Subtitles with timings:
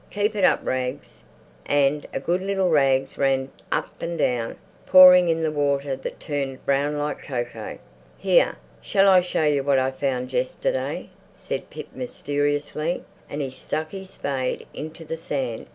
[0.09, 1.21] Keep it up, Rags."
[1.67, 6.97] And good little Rags ran up and down, pouring in the water that turned brown
[6.97, 7.77] like cocoa.
[8.17, 13.91] "Here, shall I show you what I found yesterday?" said Pip mysteriously, and he stuck
[13.91, 15.67] his spade into the sand.